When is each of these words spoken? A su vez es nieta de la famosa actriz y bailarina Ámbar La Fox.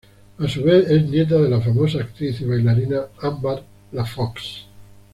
A 0.39 0.47
su 0.47 0.63
vez 0.63 0.89
es 0.89 1.07
nieta 1.07 1.35
de 1.37 1.47
la 1.47 1.61
famosa 1.61 1.99
actriz 1.99 2.41
y 2.41 2.45
bailarina 2.45 3.01
Ámbar 3.21 3.63
La 3.91 4.03
Fox. 4.03 4.65